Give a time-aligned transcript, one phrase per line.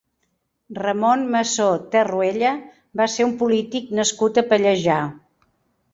[0.77, 2.55] Ramón Massó Tarruella
[3.03, 5.01] va ser un polític nascut a Pallejà.